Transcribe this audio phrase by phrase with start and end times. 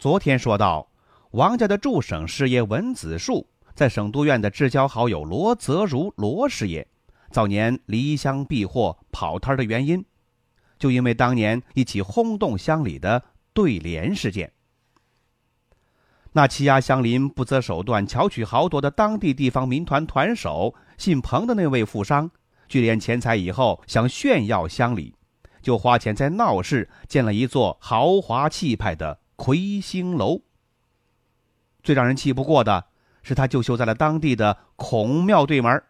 [0.00, 0.88] 昨天说到，
[1.32, 6.88] 王家的助省师爷文子树，在省督院的至交好友罗泽如罗师爷，
[7.30, 10.02] 早年离乡避祸跑摊的原因，
[10.78, 13.22] 就因为当年一起轰动乡里的
[13.52, 14.50] 对联事件。
[16.32, 22.30] 那欺压乡邻、不择手段、巧取豪夺的当地地方民团团首姓彭的那位富商，
[22.68, 25.14] 聚敛钱财以后，想炫耀乡里，
[25.60, 29.19] 就花钱在闹市建了一座豪华气派的。
[29.40, 30.42] 魁星楼。
[31.82, 32.88] 最让人气不过的
[33.22, 35.82] 是，他就修在了当地的孔庙对门。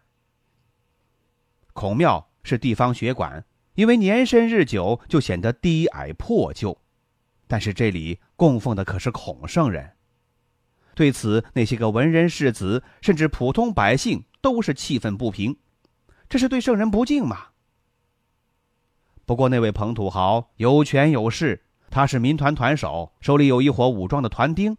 [1.73, 3.43] 孔庙是地方学馆，
[3.73, 6.77] 因为年深日久，就显得低矮破旧。
[7.45, 9.97] 但是这里供奉的可是孔圣人。
[10.95, 15.59] 对此，那些个文人士子，甚至普通百姓，都是气愤不平。
[16.29, 17.47] 这是对圣人不敬吗？
[19.25, 21.65] 不过那位彭土豪有权有势。
[21.91, 24.77] 他是民团团首，手里有一伙武装的团丁，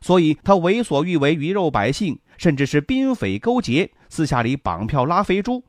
[0.00, 5.64] 所以他为所欲为，鱼肉百姓，甚至是兵匪勾结，私下里绑票拉肥猪，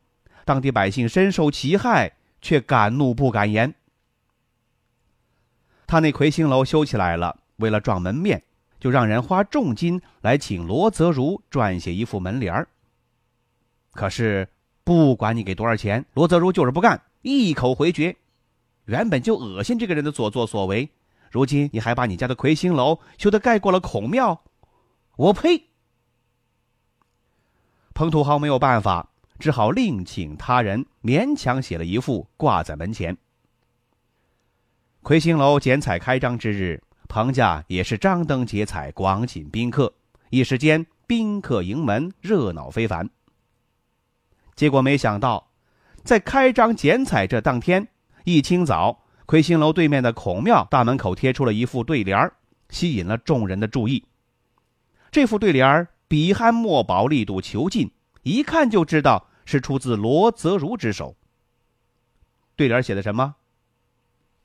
[0.45, 3.73] 当地百姓深受其害，却敢怒不敢言。
[5.87, 8.43] 他那魁星楼修起来了，为了撞门面，
[8.79, 12.67] 就让人花重金来请罗泽如撰写一副门帘儿。
[13.93, 14.47] 可是
[14.83, 18.15] 不管你给多少钱，罗泽如就是不干，一口回绝。
[18.87, 20.89] 原本就恶心这个人的所作所为，
[21.29, 24.41] 如今你还把你家的魁星楼修得盖过了孔庙，
[25.17, 25.61] 我呸！
[27.93, 33.17] 彭土豪没有办法，只好另请他人，勉强写了一副挂在门前。
[35.01, 39.93] 魁星楼剪彩开张之日，彭家也是张灯结彩，广请宾客，
[40.29, 43.09] 一时间宾客盈门，热闹非凡。
[44.55, 45.51] 结果没想到，
[46.05, 47.85] 在开张剪彩这当天。
[48.29, 52.29] 一清早，魁星楼对面的孔庙大门口贴出了一副对联
[52.69, 54.03] 吸引了众人的注意。
[55.09, 57.89] 这副对联笔酣墨饱，力度遒劲，
[58.23, 61.15] 一看就知道是出自罗泽如之手。
[62.57, 63.35] 对联写的什么？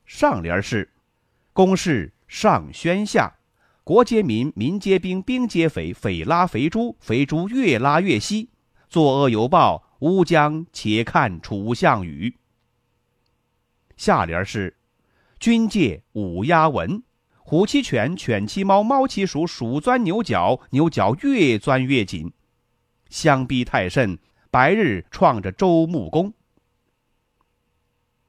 [0.05, 0.93] 上联是
[1.51, 3.35] ：“公事上宣下，
[3.83, 8.47] 国皆民，民皆兵，兵皆匪，匪拉肥猪，肥猪越拉越稀，
[8.87, 12.37] 作恶有报，乌江且看楚项羽。”
[13.97, 14.75] 下联是
[15.39, 17.03] ：“军界五鸭文，
[17.37, 22.31] 虎欺犬，犬欺猫，猫欺鼠，鼠钻牛角，牛角越钻越紧，
[23.09, 24.17] 相逼太甚，
[24.49, 26.33] 白日创着周穆公。”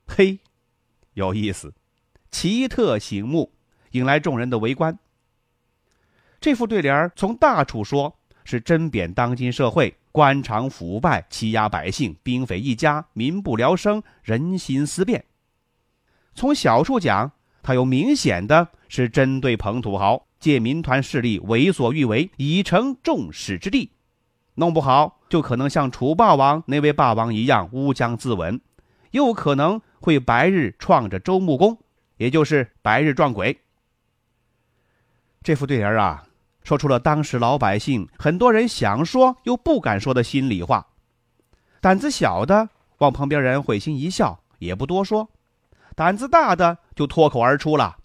[0.06, 0.38] 嘿，
[1.14, 1.72] 有意思，
[2.30, 3.52] 奇特醒目，
[3.92, 4.98] 引来众人的围观。
[6.40, 15.24] 这副对联从大处说，是针砭当今社会官场腐败、欺压百姓、兵匪一家、民不聊生、人心思变。
[16.34, 17.30] 从小处讲，
[17.62, 23.90] 他有明显的是针对彭土豪借民团势力为所欲为，已成众矢之的，
[24.54, 28.60] 弄不好就可能像楚霸王那位霸王一样乌江自刎，
[29.12, 31.78] 又可能会白日创着周穆公，
[32.16, 33.58] 也就是白日撞鬼。
[35.42, 36.24] 这副对联啊，
[36.62, 40.88] 说出了当时老百姓很多人想说又不敢说的心里话，
[41.80, 42.68] 胆子小的
[42.98, 45.30] 往旁边人会心一笑，也不多说。
[45.94, 47.98] 胆子大的就脱口而出了：“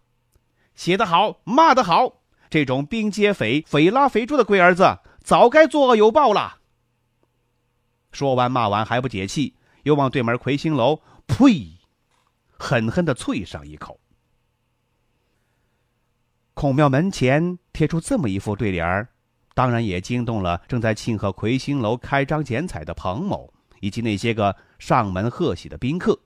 [0.76, 2.22] 写得好，骂得好！
[2.50, 6.58] 这种兵接匪、匪拉匪猪的龟儿子，早该作恶有报了。”
[8.12, 11.80] 说完骂完还不解气，又往对门魁星楼呸，
[12.58, 14.00] 狠狠的啐上一口。
[16.56, 19.08] 孔庙门前贴出这么一副对联儿，
[19.54, 26.20] 当然也惊动了正在庆贺魁星楼开张剪彩的彭某以及那些个上门贺喜的宾客。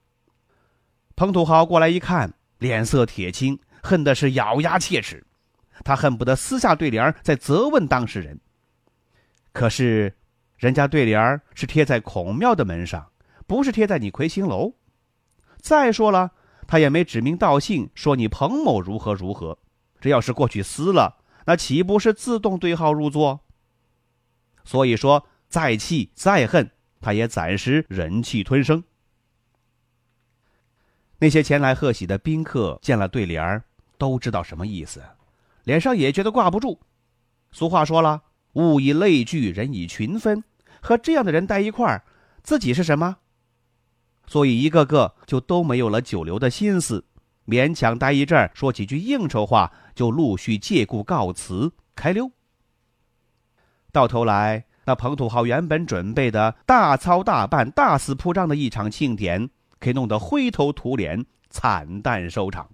[1.16, 5.24] 彭土豪过来一看，脸色铁青，恨的是咬牙切齿。
[5.84, 8.40] 他恨不得撕下对联再责问当事人。
[9.52, 10.16] 可是，
[10.56, 13.10] 人家对联是贴在孔庙的门上，
[13.46, 14.74] 不是贴在你魁星楼。
[15.60, 16.32] 再说了，
[16.66, 19.58] 他也没指名道姓说你彭某如何如何。
[20.00, 23.40] 这要是过去撕了，那岂不是自动对号入座？
[24.64, 26.70] 所以说，再气再恨，
[27.00, 28.82] 他也暂时忍气吞声。
[31.18, 33.62] 那些前来贺喜的宾客见了对联儿，
[33.96, 35.02] 都知道什么意思，
[35.64, 36.80] 脸上也觉得挂不住。
[37.52, 38.22] 俗话说了，
[38.54, 40.42] 物以类聚，人以群分，
[40.80, 42.04] 和这样的人待一块儿，
[42.42, 43.16] 自己是什么？
[44.26, 47.04] 所以一个个就都没有了久留的心思，
[47.46, 52.30] 勉强待一阵儿，说几句应酬话，就陆续借故告辞开溜。
[53.92, 59.48] 到头来，那彭土豪原本准备的大操大办、大肆铺张的一场庆典，
[59.84, 62.70] 给弄得灰头土脸、惨淡收场。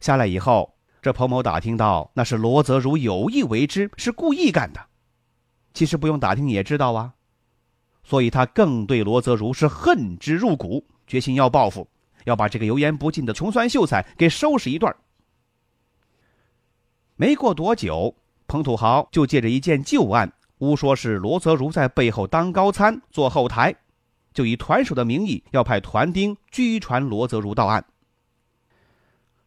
[0.00, 4.84] 下来以后，这彭某打听到那是罗泽如有意为之，是故意干的。
[5.72, 7.14] 其实不用打听也知道啊，
[8.02, 11.88] 所以他更对罗泽如是恨之入骨，决心要报复，
[12.24, 14.92] 要把这个油盐不进的穷酸秀才给收拾一顿。
[17.14, 18.16] 没过多久。
[18.48, 23.74] 彭土豪就借着一件旧案，诬说是罗泽如在背后当高参、做后台，
[24.36, 27.82] 就以团首的名义要派团丁拘传罗泽如到案。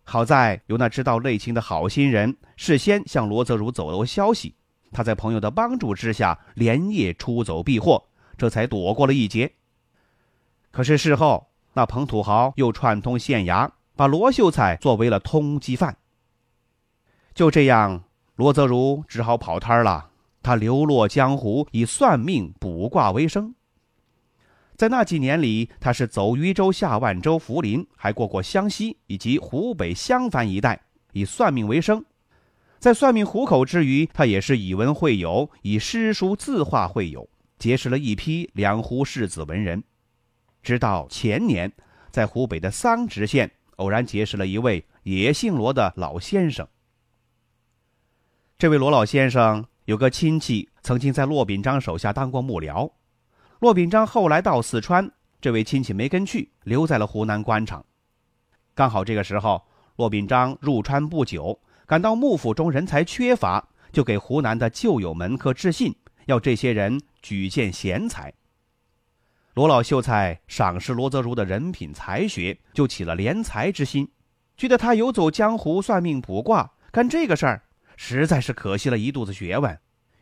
[0.04, 4.56] 好在有那知道内情的好心人事先向罗泽如走漏消息，
[4.92, 8.04] 他在朋友的帮助之下连夜出走避祸，
[8.36, 9.54] 这才躲过了一劫。
[10.72, 15.96] 可是事后，那彭土豪又串通县衙，把罗秀才作为了通缉犯。
[17.36, 18.04] 就这样。
[18.36, 20.10] 罗泽如只好跑摊了。
[20.42, 23.54] 他流落江湖，以算命卜卦为生。
[24.80, 30.80] 在那几年里，他是走渝州、下万州、涪陵，还过过湘西以及湖北襄樊一带，
[31.12, 32.06] 以算命为生。
[32.80, 39.84] 在算命糊口之余，他也是以文会友，以诗书字画会友，结识了一批两湖士子文人。
[40.64, 41.70] 直到前年，
[42.10, 46.66] 在湖北的桑植县，偶然结识了一位也姓罗的老先生。
[48.58, 52.90] 这位罗老先生有个亲戚，曾经在骆秉章手下当过幕僚。
[53.60, 55.12] 骆秉章后来到四川，
[55.42, 57.86] 这位亲戚没跟去，留在了湖南官场。
[58.74, 59.62] 刚好这个时候，
[59.98, 65.94] 骆秉章入川不久，感到幕府中人才缺乏，就给湖南的旧友门客致信，
[66.26, 68.34] 要这些人举荐贤才。
[69.56, 74.10] 罗老秀才赏识罗泽如的人品才学，就起了怜才之心，
[74.56, 77.62] 觉得他游走江湖、算命卜卦，干这个事儿。
[77.98, 79.78] 实在是可惜了一肚子学问，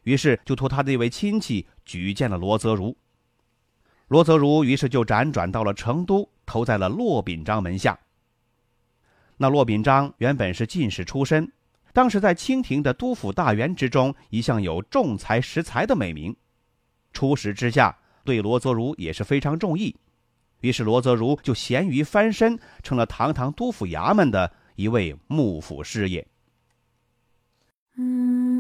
[0.06, 2.98] 于是就托他的一位亲戚举荐了罗泽如。
[4.08, 7.98] 罗泽如于是就辗转到了成都，投在了骆秉章门下。
[9.36, 11.52] 那骆秉章原本是进士出身，
[11.92, 16.36] 当时在清廷的督府大员之中，一向有重才识才的美名。
[17.12, 19.94] 出使之下，对罗泽如也是非常中意，
[20.62, 26.26] 于是罗泽如就咸鱼翻身，成了堂堂督府衙门的一位幕府师爷。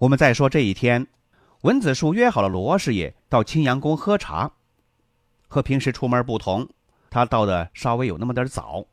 [0.00, 1.06] 我们再说这一天，
[1.60, 4.50] 文子树约好了罗师爷到青阳宫喝茶。
[5.46, 6.66] 和平时出门不同，
[7.10, 8.86] 他到的稍微有那么点早。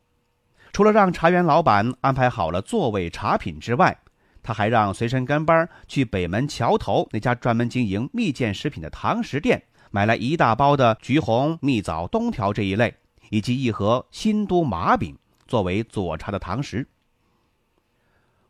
[0.70, 3.98] 除了让茶园老板安排好了座位、茶品之外，
[4.42, 12.94] 他还让随身跟班去北门桥头那家专门经营蜜饯食品的堂食店，买来一大包的橘红、蜜枣、冬条这一类，
[13.30, 15.16] 以及一盒新都麻饼，
[15.46, 16.86] 作为佐茶的堂食。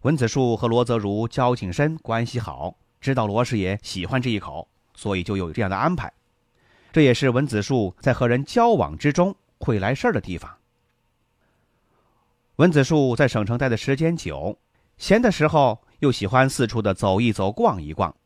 [0.08, 6.10] 文子树和罗泽如交情深，关系好，知道罗师爷喜欢这一口，所以就有这样的安排。
[6.90, 10.50] 这也是文子树在和人交往之中会来事儿的地方。
[12.56, 14.58] 文子树在省城待的时间久，
[14.96, 18.16] 闲的时候又喜欢四处的走一走、逛一逛。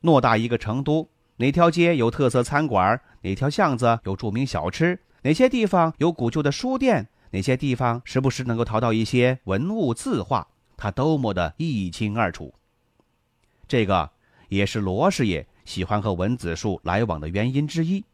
[0.00, 2.98] 偌大一个成都，哪条街有特色餐馆？
[3.20, 4.98] 哪条巷子有著名小吃？
[5.20, 7.06] 哪些地方有古旧的书店？
[7.32, 10.48] 哪些地方时不时能够淘到一些文物字画？
[10.76, 12.54] 他都摸得一清二楚。
[13.68, 14.10] 这个
[14.48, 18.04] 也是罗师爷喜欢和文子树来往的原因之一。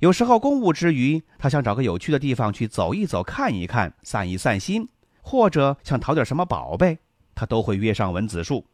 [0.00, 4.88] 有时候公务之余，他想找个有趣的地方去走一走、看一看、散一散心，
[5.20, 6.98] 或者想淘点什么宝贝，
[7.36, 8.66] 他都会约上文子树。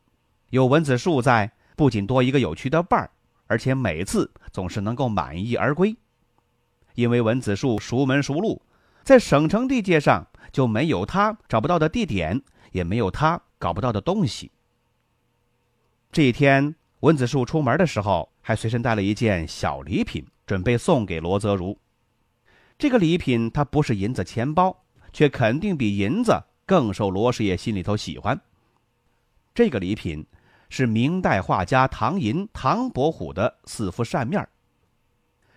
[0.49, 3.11] 有文子树在，不仅多一个有趣的伴儿，
[3.47, 5.95] 而且每次总是能够满意而归。
[6.95, 8.63] 因为文子树熟门熟路，
[9.05, 12.43] 在省城地界上就没有他找不到的地点。
[12.73, 14.51] 也没有他搞不到的东西。
[16.11, 21.79] 这一天，文子树出门的时候，还随身带了一件小礼品，准备送给罗泽如。
[22.79, 28.41] 这个礼品它不是银子钱包，却肯定比银子更受罗师爷心里头喜欢。
[29.55, 30.25] 这个礼品
[30.71, 34.49] 是明代画家唐寅、唐伯虎的四幅扇面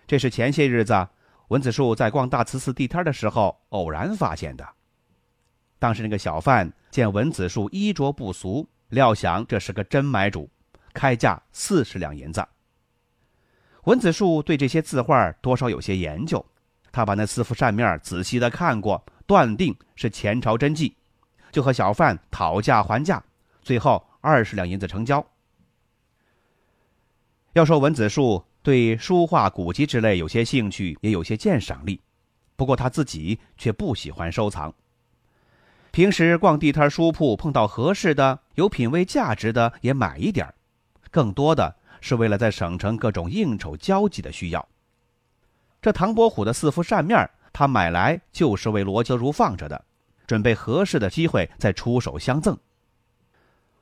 [0.06, 1.08] 这是前些日子
[1.48, 4.68] 文子树在逛大慈寺地摊的时候偶然发现的。
[5.82, 10.48] 当时那个小贩见文子树衣着不俗，料想这是个真买主，
[10.94, 12.46] 开价四十两银子。
[13.82, 16.46] 文子树对这些字画多少有些研究，
[16.92, 20.94] 他把那四幅扇面仔细的看过，断定是前朝真迹，
[21.50, 23.20] 就和小贩讨价还价。
[23.60, 25.26] 最后二十两银子成交。
[27.54, 32.00] 要说文子树对书画古籍之类有些兴趣，也有些鉴赏力，
[32.54, 34.72] 不过他自己却不喜欢收藏。
[35.92, 40.52] 平时逛地摊书铺，碰到合适的、有品位价值的也买一点
[41.10, 44.66] 更多的是为了在省城各种应酬交际的需要。
[45.82, 49.84] 这唐伯虎的四幅扇面，他买来就是为罗泽如放着的，
[50.26, 52.58] 准备合适的机会再出手相赠。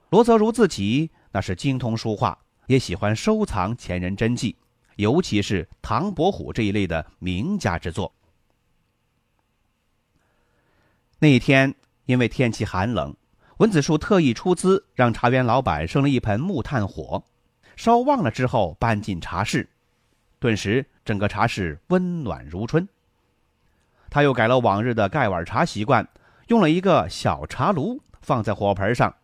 [0.08, 2.36] 罗泽如自己那是精通书画，
[2.66, 4.56] 也喜欢收藏前人真迹，
[4.96, 8.12] 尤其是唐伯虎这一类的名家之作。
[11.20, 11.72] 那一天，
[12.06, 13.16] 因为天气寒冷，
[13.58, 17.24] 文子树特意出资让茶园老板生了一盆木炭火，
[17.76, 19.68] 烧旺了之后搬进茶室，
[20.38, 22.88] 顿时整个茶室温暖如春。
[24.10, 26.08] 他又改了往日的盖碗茶习惯，
[26.48, 29.14] 用了一个小茶炉放在火盆上。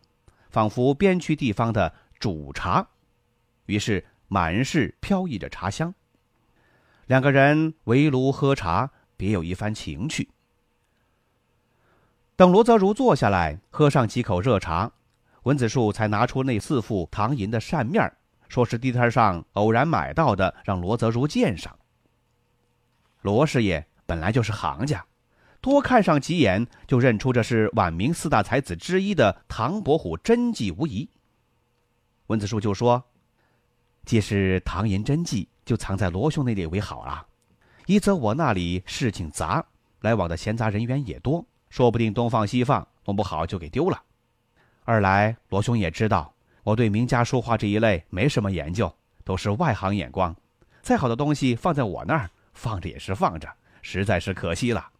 [0.49, 2.87] 仿佛边区地方的煮茶，
[3.65, 5.93] 于是满室飘溢着茶香。
[7.05, 10.29] 两个人围炉喝茶，别有一番情趣。
[12.37, 14.91] 等罗泽如坐下来，喝上几口热茶，
[15.41, 18.15] 文子树才拿出那四副唐寅的扇面，
[18.47, 21.75] 说是地摊上偶然买到的，让罗泽如鉴赏。
[23.23, 25.03] 罗师爷本来就是行家。
[25.61, 31.09] 多看上几眼，就认出这是晚明四大才子之一的唐伯虎真迹无疑。
[32.27, 33.03] 文子树就说
[34.05, 37.25] ：“既是唐寅真迹，就藏在罗兄那里为好啊。
[37.87, 39.65] 一则我那里事情杂，
[40.01, 43.97] 来往的闲杂人员也多，说不定东放西放，弄不好就给丢了；
[44.83, 46.33] 二来罗兄也知道，
[46.63, 48.93] 我对名家书画这一类没什么研究，
[49.23, 50.35] 都是外行眼光。
[50.81, 53.49] 再好的东西放在我那儿，放着也是放着，
[53.81, 54.91] 实在是可惜了。”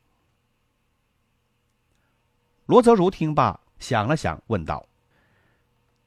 [2.67, 4.85] 罗泽如听罢，想了想，问道：“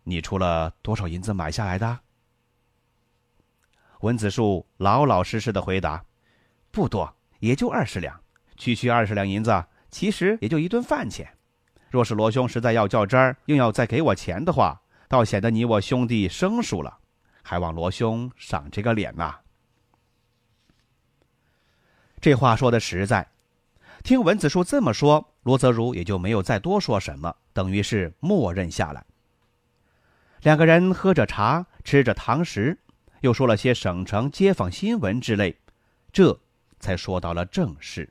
[0.04, 2.00] 你出了多少银子买下来的？”
[4.00, 6.04] 文子树老老实实的回答
[6.70, 8.20] ：“不多，也就二十两。
[8.56, 11.28] 区区二十两银子，其实也就一顿饭钱。
[11.90, 16.98] 若是罗兄实在要较真儿，硬要再给我钱的话，倒显得你我兄弟生疏了，
[17.42, 19.40] 还望罗兄赏这个脸呐。”
[22.20, 23.26] 这话说的实在。
[24.02, 29.04] 听文子树这么说，罗泽如也就没有再多说什么，等于是默认下来。
[30.42, 32.78] 两个人喝着茶，吃着糖食，
[33.20, 35.58] 又说了些省城街坊新闻之类，
[36.12, 36.38] 这
[36.78, 38.10] 才说到了正事。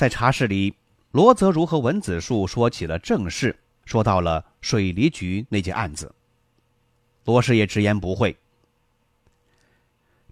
[0.00, 0.74] 在茶室里，
[1.10, 3.54] 罗泽如和文子树说起了正事，
[3.84, 6.14] 说到了水利局那件案子。
[7.26, 8.34] 罗师爷直言不讳。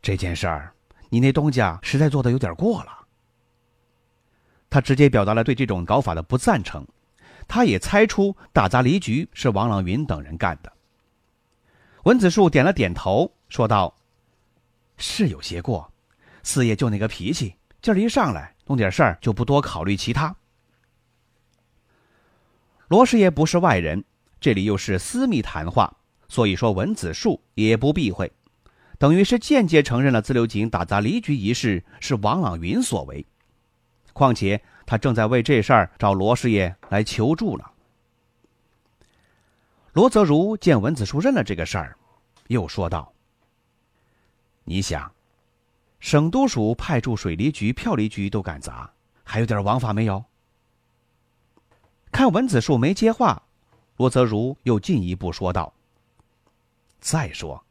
[0.00, 0.72] 这件事儿，
[1.10, 3.06] 你那东家实在做的有点过了。
[4.70, 6.86] 他直接表达了对这种搞法的不赞成。
[7.46, 10.72] 他也猜出打砸离局是王朗云等人干的。
[12.04, 13.94] 文子树点了点头，说道
[14.96, 15.92] ：“是有些过，
[16.42, 20.36] 四爷就那个脾气，劲儿一上来，弄点事儿就不多考虑其他。”
[22.88, 24.04] 罗师爷不是外人，
[24.40, 25.94] 这里又是私密谈话，
[26.28, 28.32] 所以说文子树也不避讳。
[28.98, 33.24] 等于是间接承认了自流井打砸离局一事是王朗云所为，
[34.12, 37.64] 况且他正在为这事儿找罗师爷来求助呢。
[39.92, 41.96] 罗泽如见文子树认了这个事儿，
[42.48, 43.12] 又说道
[44.64, 45.12] ：“你想，
[46.00, 48.90] 省督署派驻水利局、票厘局都敢砸，
[49.24, 50.24] 还有点王法没有？”
[52.10, 53.42] 看文子树没接话，
[53.96, 55.72] 罗泽如又进一步说道
[57.00, 57.64] ：“再说。”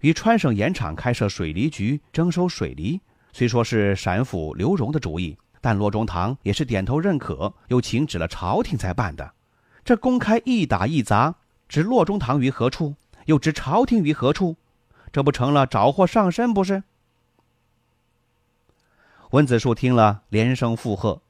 [0.00, 3.00] 与川省盐场开设水利局征收水利，
[3.32, 9.32] 虽说是陕府刘荣的主意，但骆中堂也是点头认可，又请旨了朝廷才办的。
[9.84, 11.34] 这公开一打一砸，
[11.68, 12.94] 置骆中堂于何处，
[13.24, 14.56] 又置朝廷于何处？
[15.10, 16.84] 这不成了找祸上身不是？
[19.30, 21.20] 文子树听了，连声附和：“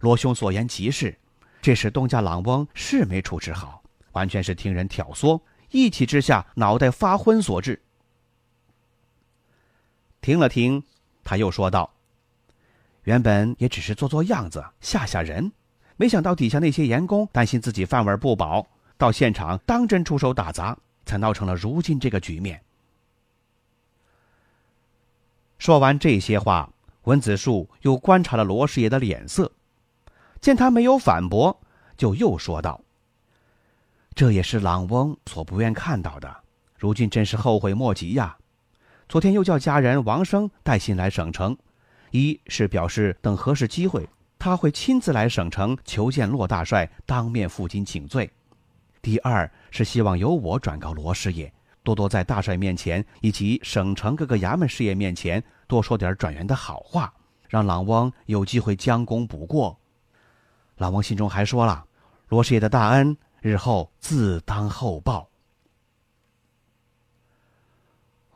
[0.00, 1.18] 罗兄所言极是，
[1.60, 5.38] 这时东家郎翁是没处置好，完全是听人挑唆，
[5.70, 7.82] 一气之下脑袋发昏所致。”
[10.22, 10.82] 停了停，
[11.22, 11.92] 他又说道
[13.04, 15.52] ：“原本也只是做做样子，吓吓人，
[15.98, 22.62] 没想到底下那些盐工担心自己饭碗不保，到现场当真出手打砸，才闹成了如今这个局面。”
[25.58, 26.72] 说完这些话。
[27.10, 29.50] 文子树又观察了罗师爷的脸色，
[30.40, 31.60] 见他没有反驳，
[31.96, 32.80] 就又说道
[34.14, 36.32] ：“这也是朗翁所不愿看到的，
[36.78, 38.36] 如今真是后悔莫及呀！
[39.08, 41.58] 昨天又叫家人王生带信来省城，
[42.12, 48.24] 一是表示等合适机会，他会亲自来省城求见骆大帅，当面负荆请罪；
[49.02, 51.52] 第二是希望由我转告罗师爷，
[51.82, 57.14] 多多在大帅面前以及省城各个衙门事业面前。”多说点转员的好话，
[57.48, 59.78] 让朗翁有机会将功补过。
[60.74, 61.86] 朗翁心中还说了
[62.26, 65.28] ：“罗师爷的大恩，日后自当厚报。”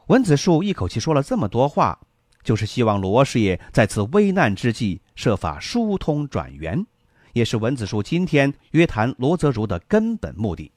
[0.07, 1.99] 文子树一口气说了这么多话，
[2.45, 6.87] 就是希望罗师爷在此危难之际设法疏通转员，
[7.33, 10.71] 也是文子树今天约谈罗泽如的根本目的。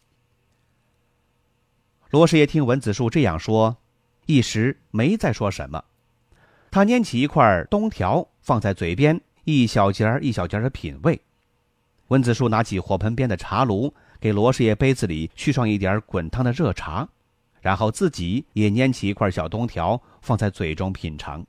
[2.10, 3.78] 罗师爷听文子树这样说，
[4.26, 5.84] 一时没再说什么。
[6.70, 11.20] 他拈起一块冬条，放在嘴边，一小节儿一小节儿的品味。
[12.10, 17.08] 温子树拿起火盆边的茶炉，给罗师爷杯子里续上一点滚烫的热茶，
[17.60, 21.46] 然后自己也拈起一块小冬条，放在嘴中品尝。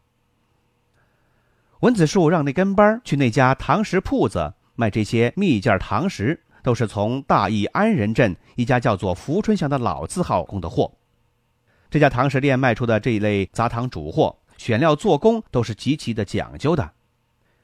[1.81, 10.93] 文子树让那跟班去那家糖食铺子卖这些蜜饯糖食，都是从大义安仁镇一家叫做福春祥的老字号供的货。
[11.91, 14.38] 这家糖食店卖出的这一类杂糖主货。
[14.59, 16.93] 选料做工都是极其的讲究的，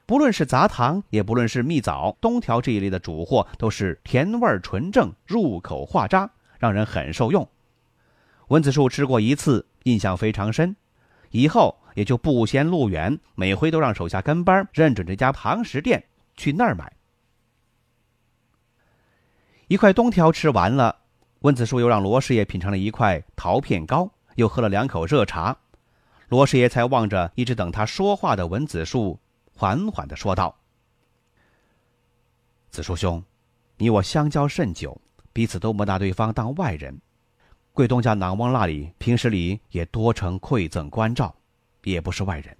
[0.07, 7.47] 不论是杂糖，也不论是蜜枣、冬条这一类的主货，都是甜味纯正，入口化渣，让人很受用。
[8.47, 10.75] 温子树吃过一次，印象非常深，
[11.31, 16.05] 以后也就不嫌路远，每回都让手下跟班认准这家糖食店，
[16.35, 16.91] 去那儿买。
[19.67, 20.95] 一块冬条吃完了，
[21.39, 25.57] 温子树又让罗师爷品尝了一块桃片糕，又喝了两口热茶。
[26.35, 29.17] 罗师爷才望着一直等他说话的文子树，
[29.53, 30.53] 缓缓的说道
[32.69, 33.23] ：“子树兄，
[33.77, 34.99] 你我相交甚久，
[35.31, 36.99] 彼此都不拿对方当外人。
[37.71, 41.33] 贵东家囊翁那里平时里也多承馈赠关照，
[41.85, 42.57] 也不是外人。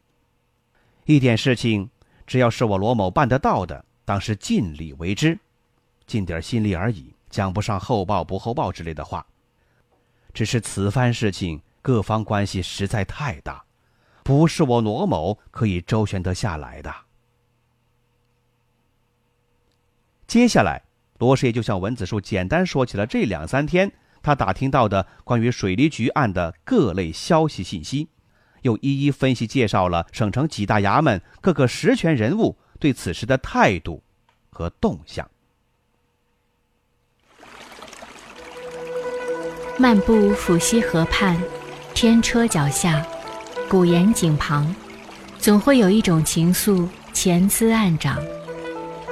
[1.04, 1.90] 一点事情，
[2.26, 5.38] 只要是我罗某办得到的，当是尽力为之，
[6.08, 9.28] 尽点心力而已，讲不上厚报不厚报之类的话。
[10.34, 13.64] 只是此番事情。”各方关系实在太大，
[14.26, 16.92] 不是我罗某可以周旋得下来的。
[20.26, 20.82] 接下来，
[21.20, 23.92] 罗师爷就向文子树简单说起了这两三天
[24.24, 28.10] 他打听到的关于水利局案的各类消息信息，
[28.64, 34.02] 又一一分析介绍了省城几大衙门各个实权人物对此事的态度
[34.50, 35.30] 和动向。
[39.78, 41.40] 漫步抚溪河畔。
[41.94, 43.08] 天车脚下，
[43.76, 44.74] 古岩井旁，
[45.38, 48.18] 总会有一种情愫潜滋暗长。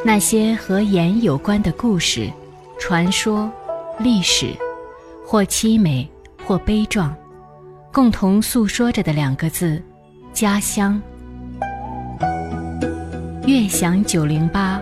[0.06, 2.32] 那些和盐有关的故事、
[2.80, 3.52] 传说、
[4.00, 4.56] 历史，
[5.28, 6.10] 或凄美，
[6.46, 7.14] 或悲壮，
[7.92, 9.84] 共同诉说着的两个字：
[10.32, 10.98] 家乡。
[13.46, 14.82] 悦享九零八，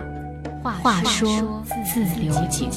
[0.62, 1.60] 话说
[1.92, 2.70] 自流井。